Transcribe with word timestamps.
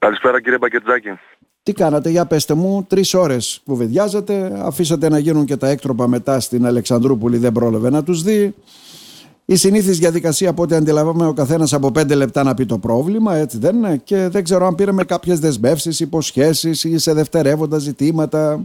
Καλησπέρα 0.00 0.40
κύριε 0.40 0.58
Μπακετζάκη. 0.58 1.18
Τι 1.62 1.72
κάνατε, 1.72 2.10
για 2.10 2.26
πέστε 2.26 2.54
μου, 2.54 2.86
τρεις 2.88 3.14
ώρες 3.14 3.62
κουβεντιάζατε, 3.64 4.52
αφήσατε 4.64 5.08
να 5.08 5.18
γίνουν 5.18 5.44
και 5.44 5.56
τα 5.56 5.68
έκτροπα 5.68 6.08
μετά 6.08 6.40
στην 6.40 6.66
Αλεξανδρούπολη, 6.66 7.38
δεν 7.38 7.52
πρόλαβε 7.52 7.90
να 7.90 8.02
τους 8.02 8.22
δει. 8.22 8.54
Η 9.44 9.56
συνήθις 9.56 9.98
διαδικασία 9.98 10.50
από 10.50 10.62
ό,τι 10.62 10.74
αντιλαμβάνομαι 10.74 11.26
ο 11.26 11.32
καθένας 11.32 11.72
από 11.72 11.92
πέντε 11.92 12.14
λεπτά 12.14 12.42
να 12.42 12.54
πει 12.54 12.66
το 12.66 12.78
πρόβλημα, 12.78 13.34
έτσι 13.34 13.58
δεν 13.58 13.76
είναι. 13.76 13.96
Και 13.96 14.28
δεν 14.28 14.44
ξέρω 14.44 14.66
αν 14.66 14.74
πήραμε 14.74 15.04
κάποιες 15.04 15.38
δεσμεύσεις, 15.40 16.00
υποσχέσεις 16.00 16.84
ή 16.84 16.98
σε 16.98 17.12
δευτερεύοντα 17.12 17.78
ζητήματα. 17.78 18.60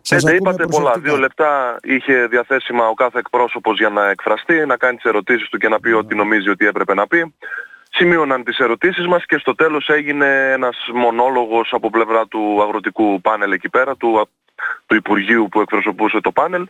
Σας 0.00 0.24
ε, 0.24 0.34
είπατε 0.34 0.66
πολλά. 0.66 0.92
Δύο 0.98 1.16
λεπτά 1.16 1.78
είχε 1.82 2.26
διαθέσιμα 2.26 2.88
ο 2.88 2.94
κάθε 2.94 3.18
εκπρόσωπος 3.18 3.78
για 3.78 3.88
να 3.88 4.10
εκφραστεί, 4.10 4.66
να 4.66 4.76
κάνει 4.76 4.96
τις 4.96 5.04
ερωτήσεις 5.04 5.48
του 5.48 5.58
και 5.58 5.68
να 5.68 5.80
πει 5.80 5.92
ό,τι 5.92 6.14
νομίζει 6.14 6.48
ότι 6.48 6.66
έπρεπε 6.66 6.94
να 6.94 7.06
πει. 7.06 7.34
Σημείωναν 7.98 8.44
τις 8.44 8.58
ερωτήσεις 8.58 9.06
μας 9.06 9.24
και 9.26 9.38
στο 9.38 9.54
τέλος 9.54 9.88
έγινε 9.88 10.52
ένας 10.52 10.76
μονόλογος 10.94 11.72
από 11.72 11.90
πλευρά 11.90 12.26
του 12.26 12.62
αγροτικού 12.62 13.20
πάνελ 13.20 13.52
εκεί 13.52 13.68
πέρα, 13.68 13.96
του, 13.96 14.28
του 14.86 14.94
Υπουργείου 14.94 15.48
που 15.50 15.60
εκπροσωπούσε 15.60 16.20
το 16.20 16.32
πάνελ 16.32 16.66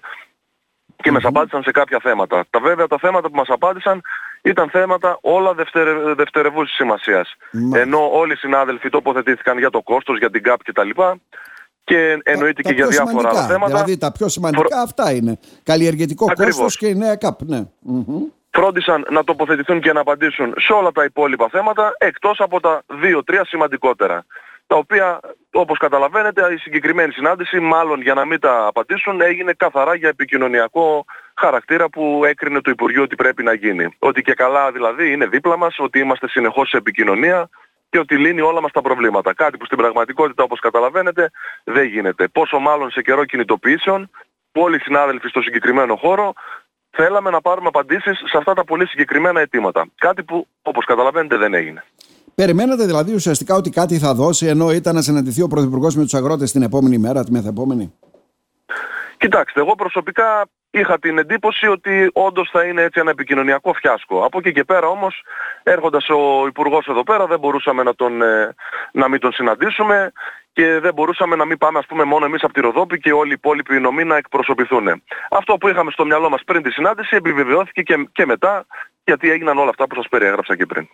και 0.97 1.11
μας 1.11 1.25
απάντησαν 1.25 1.63
σε 1.63 1.71
κάποια 1.71 1.99
θέματα. 2.03 2.45
Τα 2.51 2.61
βέβαια 2.61 2.87
τα 2.87 2.99
θέματα 2.99 3.29
που 3.29 3.37
μας 3.37 3.49
απάντησαν 3.49 4.01
ήταν 4.43 4.71
θέματα 4.71 5.19
όλα 5.21 5.55
δευτερε, 5.55 6.15
δευτερευούσης 6.15 6.75
σημασίας. 6.75 7.35
Ενώ 7.75 8.11
όλοι 8.13 8.33
οι 8.33 8.37
συνάδελφοι 8.37 8.89
τοποθετήθηκαν 8.89 9.59
για 9.59 9.71
το 9.71 9.83
κόστος, 9.83 10.19
για 10.19 10.31
την 10.31 10.43
ΚΑΠ 10.43 10.63
κτλ. 10.63 10.91
Και 11.85 12.19
εννοείται 12.23 12.63
και 12.63 12.73
για 12.73 12.87
διάφορα 12.87 13.29
άλλα 13.29 13.47
θέματα. 13.47 13.67
Δηλαδή 13.67 13.99
τα 13.99 14.13
πιο 14.13 14.29
σημαντικά 14.29 14.81
αυτά 14.81 15.13
είναι. 15.13 15.39
Καλλιεργητικό 15.63 16.27
κόστος 16.35 16.77
και 16.77 16.87
η 16.87 16.95
νέα 16.95 17.17
ΚΑΠ. 17.17 17.43
Ναι 17.43 17.67
φρόντισαν 18.57 19.07
να 19.11 19.25
τοποθετηθούν 19.25 19.81
και 19.81 19.93
να 19.93 20.01
απαντήσουν 20.01 20.55
σε 20.57 20.73
όλα 20.73 20.93
τα 20.93 21.05
υπόλοιπα 21.05 21.49
θέματα 21.49 21.95
εκτός 21.99 22.41
από 22.41 22.61
τα 22.61 22.83
δύο-τρία 22.87 23.45
σημαντικότερα. 23.45 24.25
Τα 24.67 24.77
οποία 24.77 25.21
όπως 25.53 25.79
καταλαβαίνετε 25.79 26.53
η 26.53 26.57
συγκεκριμένη 26.57 27.13
συνάντηση 27.13 27.61
μάλλον 27.61 28.01
για 28.01 28.15
να 28.15 28.25
μην 28.25 28.41
τα 28.41 28.67
απαντήσουν 28.67 29.21
έγινε 29.21 29.53
καθαρά 29.53 29.95
για 29.95 30.09
επικοινωνιακό 30.09 31.05
χαρακτήρα 31.37 31.89
που 31.89 32.23
έκρινε 32.25 32.61
το 32.61 32.71
Υπουργείο 32.71 33.03
ότι 33.03 33.15
πρέπει 33.15 33.43
να 33.43 33.53
γίνει. 33.53 33.89
Ότι 33.99 34.23
και 34.23 34.35
καλά 34.35 34.73
δηλαδή 34.73 35.13
είναι 35.13 35.27
δίπλα 35.27 35.57
μας, 35.57 35.75
ότι 35.79 35.99
είμαστε 35.99 36.29
συνεχώς 36.29 36.69
σε 36.69 36.77
επικοινωνία 36.77 37.49
και 37.89 37.99
ότι 37.99 38.17
λύνει 38.17 38.41
όλα 38.41 38.61
μας 38.61 38.73
τα 38.73 38.81
προβλήματα. 38.81 39.35
Κάτι 39.35 39.57
που 39.57 39.65
στην 39.65 39.79
πραγματικότητα 39.79 40.43
όπως 40.43 40.61
καταλαβαίνετε 40.61 41.31
δεν 41.65 41.85
γίνεται. 41.85 42.29
Πόσο 42.29 42.59
μάλλον 42.59 42.91
σε 42.91 43.03
καιρό 43.03 43.25
κινητοποιήσεων 43.25 44.11
που 44.53 44.63
όλοι 44.63 44.77
οι 44.77 44.81
συνάδελφοι 44.81 45.29
στο 45.29 45.41
συγκεκριμένο 45.43 45.97
χώρο 45.97 46.33
θέλαμε 46.97 47.31
να 47.31 47.41
πάρουμε 47.41 47.69
απαντήσεις 47.69 48.19
σε 48.19 48.37
αυτά 48.39 48.55
τα 48.55 48.65
πολύ 48.65 48.87
συγκεκριμένα 48.87 49.41
αιτήματα. 49.41 49.87
Κάτι 49.99 50.23
που 50.23 50.47
όπως 50.63 50.85
καταλαβαίνετε 50.85 51.37
δεν 51.37 51.55
έγινε. 51.55 51.85
Περιμένατε 52.35 52.85
δηλαδή 52.85 53.15
ουσιαστικά 53.15 53.55
ότι 53.55 53.71
κάτι 53.71 53.99
θα 53.99 54.15
δώσει 54.15 54.47
ενώ 54.47 54.71
ήταν 54.71 54.95
να 54.95 55.03
συναντηθεί 55.03 55.43
ο 55.43 55.47
Πρωθυπουργός 55.47 55.97
με 55.97 56.03
τους 56.03 56.15
αγρότες 56.15 56.53
την 56.53 56.63
επόμενη 56.63 56.99
μέρα, 56.99 57.25
τη 57.25 57.33
μεθεπόμενη; 57.33 57.93
Κοιτάξτε, 59.19 59.61
εγώ 59.61 59.75
προσωπικά 59.75 60.49
είχα 60.71 60.99
την 60.99 61.19
εντύπωση 61.19 61.67
ότι 61.67 62.11
όντως 62.13 62.49
θα 62.53 62.65
είναι 62.65 62.83
έτσι 62.83 63.01
ένα 63.01 63.11
επικοινωνιακό 63.11 63.73
φιάσκο. 63.73 64.25
Από 64.25 64.39
εκεί 64.39 64.53
και 64.53 64.65
πέρα 64.65 64.87
όμως, 64.87 65.23
έρχοντας 65.63 66.09
ο 66.09 66.47
Υπουργός 66.47 66.87
εδώ 66.87 67.03
πέρα, 67.03 67.27
δεν 67.27 67.39
μπορούσαμε 67.39 67.83
να, 67.83 67.95
τον, 67.95 68.23
ε, 68.23 68.55
να 68.93 69.09
μην 69.09 69.21
τον 69.21 69.33
συναντήσουμε 69.33 70.13
και 70.57 70.79
δεν 70.83 70.95
μπορούσαμε 70.95 71.37
να 71.37 71.45
μην 71.45 71.59
πάμε 71.59 71.79
ας 71.79 71.87
πούμε 71.87 72.05
μόνο 72.05 72.25
εμείς 72.25 72.43
από 72.43 72.53
τη 72.53 72.61
Ροδόπη 72.61 72.99
και 72.99 73.13
όλοι 73.13 73.31
οι 73.31 73.39
υπόλοιποι 73.43 73.81
νομοί 73.81 74.05
να 74.05 74.17
εκπροσωπηθούν. 74.17 74.87
Αυτό 75.31 75.55
που 75.55 75.69
είχαμε 75.69 75.91
στο 75.91 76.05
μυαλό 76.05 76.29
μας 76.29 76.43
πριν 76.45 76.63
τη 76.63 76.71
συνάντηση 76.71 77.17
επιβεβαιώθηκε 77.17 77.83
και, 77.83 78.09
και 78.13 78.27
μετά 78.27 78.67
γιατί 79.05 79.31
έγιναν 79.31 79.59
όλα 79.59 79.69
αυτά 79.69 79.87
που 79.87 79.95
σας 79.95 80.07
περιέγραψα 80.11 80.57
και 80.57 80.67
πριν. 80.67 80.89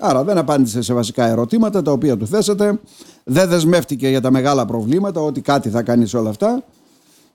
Άρα 0.00 0.24
δεν 0.24 0.38
απάντησε 0.38 0.82
σε 0.82 0.94
βασικά 0.94 1.24
ερωτήματα 1.26 1.82
τα 1.82 1.92
οποία 1.92 2.16
του 2.16 2.26
θέσατε, 2.26 2.80
δεν 3.24 3.48
δεσμεύτηκε 3.48 4.08
για 4.08 4.20
τα 4.20 4.30
μεγάλα 4.30 4.64
προβλήματα, 4.64 5.20
ότι 5.20 5.40
κάτι 5.40 5.68
θα 5.70 5.82
κάνει 5.82 6.06
σε 6.06 6.16
όλα 6.16 6.30
αυτά. 6.30 6.62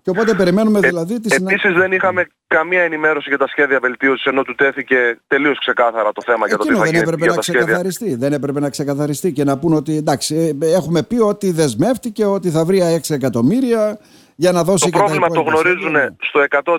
Και 0.08 0.14
οπότε 0.20 0.34
περιμένουμε 0.34 0.80
ε, 0.84 0.88
δηλαδή 0.88 1.20
τη 1.20 1.34
συνάντηση. 1.34 1.60
Επίσης 1.60 1.80
δεν 1.82 1.92
είχαμε 1.92 2.28
καμία 2.48 2.82
ενημέρωση 2.82 3.30
για 3.30 3.38
τα 3.38 3.48
σχέδια 3.48 3.80
βελτίωσης 3.80 4.26
ενώ 4.26 4.44
του 4.44 4.56
τέθηκε 4.56 5.20
τελείως 5.28 5.60
ξεκάθαρα 5.60 6.12
το 6.12 6.22
θέμα 6.26 6.48
για 6.48 6.58
το 6.58 6.64
τι 6.64 6.76
θα 6.76 6.84
δεν 6.84 6.96
έπρεπε 6.96 7.26
να 7.26 7.38
ξεκαθαριστεί. 7.38 8.16
Δεν 8.16 8.34
έπρεπε 8.34 8.60
να 8.60 8.70
ξεκαθαριστεί 8.70 9.32
και 9.32 9.44
να 9.44 9.58
πούνε 9.58 9.76
ότι 9.76 9.98
εντάξει, 9.98 10.58
ε, 10.62 10.72
έχουμε 10.74 11.04
πει 11.04 11.20
ότι 11.20 11.52
δεσμεύτηκε 11.52 12.26
ότι 12.26 12.50
θα 12.50 12.66
βρει 12.66 13.02
6 13.08 13.16
εκατομμύρια 13.16 14.00
για 14.36 14.52
να 14.52 14.64
δώσει 14.64 14.90
το 14.90 14.98
πρόβλημα 14.98 15.28
το 15.28 15.42
γνωρίζουν 15.42 15.96
στο 16.20 16.46
100%. 16.50 16.76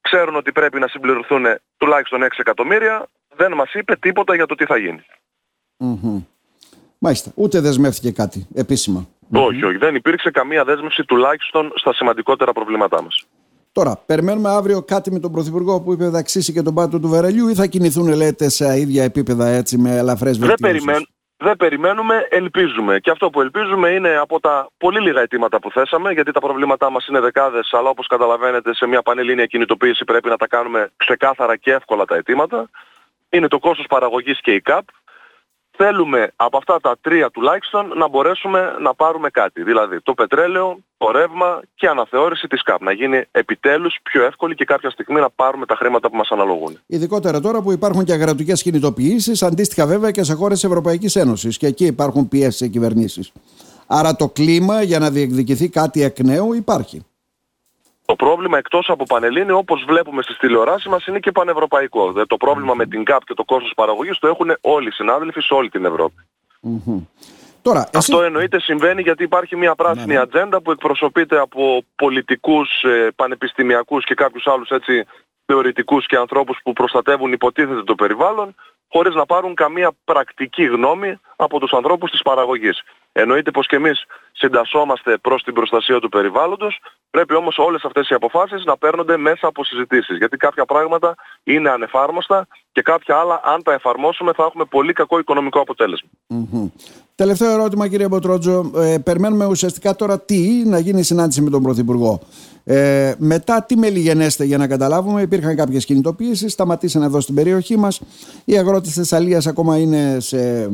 Ξέρουν 0.00 0.36
ότι 0.36 0.52
πρέπει 0.52 0.78
να 0.78 0.88
συμπληρωθούν 0.88 1.44
τουλάχιστον 1.76 2.22
6 2.22 2.26
εκατομμύρια. 2.36 3.06
Δεν 3.36 3.52
μας 3.52 3.72
είπε 3.72 3.96
τίποτα 3.96 4.34
για 4.34 4.46
το 4.46 4.54
τι 4.54 4.64
θα 4.64 4.76
γίνει. 4.76 5.04
Mm-hmm. 5.78 6.22
Μάλιστα. 6.98 7.30
Ούτε 7.34 7.60
δεσμεύτηκε 7.60 8.10
κάτι 8.10 8.46
επίσημα. 8.54 9.08
Όχι, 9.32 9.64
όχι. 9.64 9.76
Δεν 9.76 9.94
υπήρξε 9.94 10.30
καμία 10.30 10.64
δέσμευση 10.64 11.04
τουλάχιστον 11.04 11.72
στα 11.74 11.94
σημαντικότερα 11.94 12.52
προβλήματά 12.52 13.02
μας. 13.02 13.26
Τώρα, 13.72 14.02
περιμένουμε 14.06 14.48
αύριο 14.48 14.82
κάτι 14.82 15.10
με 15.12 15.18
τον 15.18 15.32
Πρωθυπουργό 15.32 15.80
που 15.80 15.92
είπε 15.92 16.10
θα 16.10 16.18
αξίσει 16.18 16.52
και 16.52 16.62
τον 16.62 16.74
πάτο 16.74 17.00
του 17.00 17.08
Βερελιού 17.08 17.48
ή 17.48 17.54
θα 17.54 17.66
κινηθούν 17.66 18.14
λέτε 18.16 18.48
σε 18.48 18.78
ίδια 18.78 19.04
επίπεδα 19.04 19.46
έτσι 19.46 19.78
με 19.78 19.96
ελαφρές 19.96 20.38
βελτιώσεις; 20.38 20.84
Δεν, 20.84 21.06
δεν 21.36 21.56
περιμένουμε, 21.56 22.26
ελπίζουμε. 22.30 22.98
Και 22.98 23.10
αυτό 23.10 23.30
που 23.30 23.40
ελπίζουμε 23.40 23.88
είναι 23.88 24.16
από 24.16 24.40
τα 24.40 24.68
πολύ 24.76 25.00
λίγα 25.00 25.20
αιτήματα 25.20 25.58
που 25.58 25.70
θέσαμε, 25.70 26.12
γιατί 26.12 26.32
τα 26.32 26.40
προβλήματά 26.40 26.90
μας 26.90 27.06
είναι 27.06 27.20
δεκάδες, 27.20 27.68
αλλά 27.72 27.88
όπως 27.88 28.06
καταλαβαίνετε 28.06 28.74
σε 28.74 28.86
μια 28.86 29.02
πανελλήνια 29.02 29.46
κινητοποίηση 29.46 30.04
πρέπει 30.04 30.28
να 30.28 30.36
τα 30.36 30.46
κάνουμε 30.46 30.90
ξεκάθαρα 30.96 31.56
και 31.56 31.72
εύκολα 31.72 32.04
τα 32.04 32.16
αιτήματα. 32.16 32.70
Είναι 33.30 33.48
το 33.48 33.58
κόστος 33.58 33.86
παραγωγής 33.88 34.40
και 34.40 34.52
η 34.52 34.60
ΚΑΠ 34.60 34.84
θέλουμε 35.76 36.32
από 36.36 36.56
αυτά 36.56 36.80
τα 36.80 36.96
τρία 37.00 37.30
τουλάχιστον 37.30 37.88
να 37.98 38.08
μπορέσουμε 38.08 38.76
να 38.80 38.94
πάρουμε 38.94 39.30
κάτι. 39.30 39.62
Δηλαδή 39.62 40.00
το 40.00 40.14
πετρέλαιο, 40.14 40.78
το 40.96 41.10
ρεύμα 41.10 41.60
και 41.74 41.88
αναθεώρηση 41.88 42.46
της 42.46 42.62
ΚΑΠ. 42.62 42.82
Να 42.82 42.92
γίνει 42.92 43.24
επιτέλους 43.30 43.98
πιο 44.02 44.24
εύκολη 44.24 44.54
και 44.54 44.64
κάποια 44.64 44.90
στιγμή 44.90 45.20
να 45.20 45.30
πάρουμε 45.30 45.66
τα 45.66 45.76
χρήματα 45.76 46.10
που 46.10 46.16
μας 46.16 46.30
αναλογούν. 46.30 46.78
Ειδικότερα 46.86 47.40
τώρα 47.40 47.62
που 47.62 47.72
υπάρχουν 47.72 48.04
και 48.04 48.12
αγρατικές 48.12 48.62
κινητοποιήσεις, 48.62 49.42
αντίστοιχα 49.42 49.86
βέβαια 49.86 50.10
και 50.10 50.22
σε 50.22 50.34
χώρες 50.34 50.60
της 50.60 50.70
Ευρωπαϊκής 50.70 51.16
Ένωσης 51.16 51.56
και 51.56 51.66
εκεί 51.66 51.86
υπάρχουν 51.86 52.28
πιέσεις 52.28 52.56
σε 52.56 52.68
κυβερνήσεις. 52.68 53.32
Άρα 53.86 54.16
το 54.16 54.28
κλίμα 54.28 54.82
για 54.82 54.98
να 54.98 55.10
διεκδικηθεί 55.10 55.68
κάτι 55.68 56.02
εκ 56.02 56.18
νέου 56.18 56.52
υπάρχει. 56.54 57.04
Το 58.06 58.14
πρόβλημα 58.16 58.58
εκτός 58.58 58.88
από 58.88 59.04
Πανελλήνη 59.04 59.50
όπως 59.50 59.84
βλέπουμε 59.86 60.22
στις 60.22 60.36
τηλεοράσεις 60.36 60.86
μας 60.86 61.06
είναι 61.06 61.18
και 61.18 61.32
πανευρωπαϊκό. 61.32 62.12
το 62.12 62.36
πρόβλημα 62.36 62.74
με 62.74 62.86
την 62.86 63.04
ΚΑΠ 63.04 63.24
και 63.24 63.34
το 63.34 63.44
κόστος 63.44 63.72
παραγωγής 63.76 64.18
το 64.18 64.26
έχουν 64.26 64.56
όλοι 64.60 64.88
οι 64.88 64.90
συνάδελφοι 64.90 65.40
σε 65.40 65.54
όλη 65.54 65.68
την 65.70 65.84
ευρωπη 65.84 66.26
Τώρα, 67.62 67.88
Αυτό 67.94 68.22
εννοείται 68.22 68.60
συμβαίνει 68.60 69.02
γιατί 69.02 69.22
υπάρχει 69.22 69.56
μια 69.56 69.74
πράσινη 69.74 70.06
ναι, 70.06 70.12
ναι. 70.12 70.20
ατζέντα 70.20 70.60
που 70.60 70.70
εκπροσωπείται 70.70 71.38
από 71.38 71.84
πολιτικούς, 71.96 72.82
ε, 72.82 73.08
πανεπιστημιακούς 73.16 74.04
και 74.04 74.14
κάποιους 74.14 74.46
άλλους 74.46 74.68
έτσι 74.68 75.04
θεωρητικούς 75.46 76.06
και 76.06 76.16
ανθρώπους 76.16 76.60
που 76.62 76.72
προστατεύουν 76.72 77.32
υποτίθεται 77.32 77.82
το 77.82 77.94
περιβάλλον 77.94 78.54
χωρίς 78.96 79.14
να 79.14 79.26
πάρουν 79.26 79.54
καμία 79.54 79.90
πρακτική 80.04 80.64
γνώμη 80.64 81.20
από 81.36 81.60
τους 81.60 81.72
ανθρώπους 81.72 82.10
της 82.10 82.22
παραγωγής. 82.22 82.82
Εννοείται 83.12 83.50
πως 83.50 83.66
και 83.66 83.76
εμείς 83.76 84.04
συντασσόμαστε 84.32 85.18
προς 85.18 85.42
την 85.42 85.54
προστασία 85.54 86.00
του 86.00 86.08
περιβάλλοντος, 86.08 86.80
πρέπει 87.10 87.34
όμως 87.34 87.58
όλες 87.58 87.84
αυτές 87.84 88.08
οι 88.08 88.14
αποφάσεις 88.14 88.64
να 88.64 88.76
παίρνονται 88.76 89.16
μέσα 89.16 89.46
από 89.46 89.64
συζητήσεις, 89.64 90.16
γιατί 90.16 90.36
κάποια 90.36 90.64
πράγματα 90.64 91.14
είναι 91.44 91.70
ανεφάρμοστα 91.70 92.46
και 92.72 92.82
κάποια 92.82 93.16
άλλα 93.16 93.40
αν 93.44 93.62
τα 93.62 93.72
εφαρμόσουμε 93.72 94.32
θα 94.32 94.44
έχουμε 94.44 94.64
πολύ 94.64 94.92
κακό 94.92 95.18
οικονομικό 95.18 95.60
Τελευταίο 97.16 97.50
ερώτημα 97.50 97.88
κύριε 97.88 98.08
Μποτρότζο, 98.08 98.70
ε, 98.76 98.98
περιμένουμε 98.98 99.46
ουσιαστικά 99.46 99.94
τώρα 99.96 100.20
τι 100.20 100.62
να 100.66 100.78
γίνει 100.78 101.00
η 101.00 101.02
συνάντηση 101.02 101.42
με 101.42 101.50
τον 101.50 101.62
Πρωθυπουργό. 101.62 102.20
Ε, 102.64 103.14
μετά 103.18 103.62
τι 103.62 103.76
μελιγενέστε 103.76 104.44
για 104.44 104.58
να 104.58 104.66
καταλάβουμε, 104.66 105.22
υπήρχαν 105.22 105.56
κάποιες 105.56 105.84
κινητοποιήσεις, 105.84 106.52
σταματήσαν 106.52 107.02
εδώ 107.02 107.20
στην 107.20 107.34
περιοχή 107.34 107.76
μας, 107.76 108.00
οι 108.44 108.58
αγρότες 108.58 108.86
της 108.86 108.96
Θεσσαλίας 108.96 109.46
ακόμα 109.46 109.78
είναι 109.78 110.16
σε, 110.20 110.70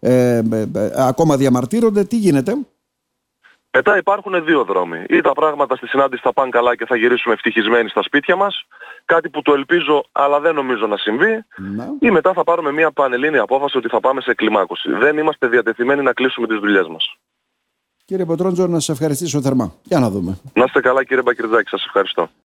ε, 0.00 0.10
ε, 0.10 0.38
ε 0.38 0.68
ακόμα 0.96 1.36
διαμαρτύρονται, 1.36 2.04
τι 2.04 2.16
γίνεται; 2.16 2.56
Μετά 3.76 3.96
υπάρχουν 3.96 4.44
δύο 4.44 4.64
δρόμοι. 4.64 5.04
Ή 5.08 5.20
τα 5.20 5.32
πράγματα 5.32 5.76
στη 5.76 5.86
συνάντηση 5.86 6.22
θα 6.24 6.32
πάνε 6.32 6.50
καλά 6.50 6.76
και 6.76 6.86
θα 6.86 6.96
γυρίσουμε 6.96 7.34
ευτυχισμένοι 7.34 7.88
στα 7.88 8.02
σπίτια 8.02 8.36
μας, 8.36 8.66
κάτι 9.04 9.28
που 9.28 9.42
το 9.42 9.52
ελπίζω 9.52 10.04
αλλά 10.12 10.40
δεν 10.40 10.54
νομίζω 10.54 10.86
να 10.86 10.96
συμβεί, 10.96 11.44
ναι. 11.56 11.86
ή 12.00 12.10
μετά 12.10 12.32
θα 12.32 12.44
πάρουμε 12.44 12.72
μια 12.72 12.90
πανελλήνια 12.90 13.42
απόφαση 13.42 13.76
ότι 13.76 13.88
θα 13.88 14.00
πάμε 14.00 14.20
σε 14.20 14.34
κλιμάκωση. 14.34 14.90
Δεν 14.90 15.18
είμαστε 15.18 15.46
διατεθειμένοι 15.46 16.02
να 16.02 16.12
κλείσουμε 16.12 16.46
τις 16.46 16.58
δουλειές 16.58 16.86
μας. 16.86 17.16
Κύριε 18.04 18.24
Ποτρόντζο, 18.24 18.66
να 18.66 18.80
σας 18.80 18.88
ευχαριστήσω 18.88 19.40
θερμά. 19.40 19.72
Για 19.82 19.98
να 19.98 20.10
δούμε. 20.10 20.38
Να 20.54 20.64
είστε 20.64 20.80
καλά 20.80 21.04
κύριε 21.04 21.22
Μπακυρδάκη, 21.22 21.68
σας 21.68 21.84
ευχαριστώ. 21.84 22.28